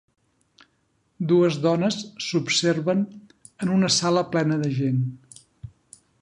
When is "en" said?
3.67-3.75